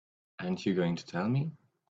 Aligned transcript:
Aren't 0.39 0.65
you 0.65 0.73
going 0.73 0.95
to 0.95 1.05
tell 1.05 1.29
me? 1.29 1.51